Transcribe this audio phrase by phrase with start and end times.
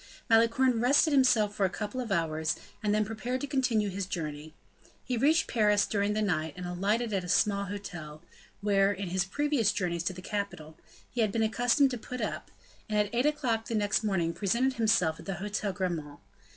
[0.31, 4.51] Malicorne rested himself for a couple of hours, and then prepared to continue his journey.
[5.03, 8.23] He reached Paris during the night, and alighted at a small hotel,
[8.61, 10.75] where, in his previous journeys to the capital,
[11.11, 12.49] he had been accustomed to put up,
[12.89, 16.19] and at eight o'clock the next morning presented himself at the Hotel Grammont.